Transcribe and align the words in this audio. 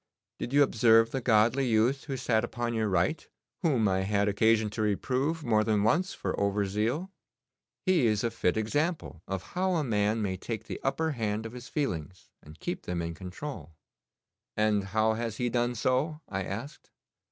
Did 0.39 0.51
you 0.51 0.63
observe 0.63 1.11
the 1.11 1.21
godly 1.21 1.67
youth 1.67 2.05
who 2.05 2.17
sat 2.17 2.43
upon 2.43 2.73
your 2.73 2.89
right, 2.89 3.27
whom 3.61 3.87
I 3.87 3.99
had 3.99 4.27
occasion 4.27 4.71
to 4.71 4.81
reprove 4.81 5.43
more 5.43 5.63
than 5.63 5.83
once 5.83 6.11
for 6.11 6.39
over 6.39 6.65
zeal? 6.65 7.11
He 7.85 8.07
is 8.07 8.23
a 8.23 8.31
fit 8.31 8.57
example 8.57 9.21
of 9.27 9.43
how 9.53 9.75
a 9.75 9.83
man 9.83 10.19
may 10.23 10.37
take 10.37 10.63
the 10.63 10.79
upper 10.81 11.11
hand 11.11 11.45
of 11.45 11.53
his 11.53 11.67
feelings, 11.69 12.31
and 12.41 12.59
keep 12.59 12.87
them 12.87 12.99
in 12.99 13.13
control.' 13.13 13.75
'And 14.57 14.85
how 14.85 15.13
has 15.13 15.37
he 15.37 15.49
done 15.51 15.75
so?' 15.75 16.19
I 16.27 16.45
asked. 16.45 16.89